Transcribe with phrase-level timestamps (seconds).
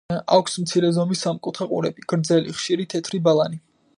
[0.35, 3.63] აქვს მცირე ზომის სამკუთხა ყურები, გრძელი, ხშირი, თეთრი ბალანი.